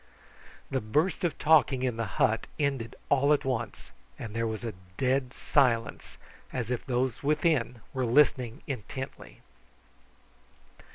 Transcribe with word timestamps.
The 0.71 0.81
burst 0.81 1.23
of 1.23 1.37
talking 1.37 1.83
in 1.83 1.95
the 1.95 2.07
hut 2.17 2.47
ended 2.57 2.95
all 3.09 3.33
at 3.33 3.45
once, 3.45 3.91
and 4.17 4.33
there 4.35 4.47
was 4.47 4.63
a 4.63 4.73
dead 4.97 5.31
silence, 5.31 6.17
as 6.51 6.71
if 6.71 6.83
those 6.83 7.21
within 7.21 7.81
were 7.93 8.05
listening 8.07 8.63
intently. 8.65 9.41